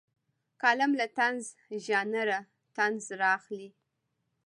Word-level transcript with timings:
کالم 0.61 0.91
له 0.99 1.05
طنز 1.17 1.45
ژانره 1.85 2.39
طنز 2.75 3.05
رااخلي. 3.21 3.69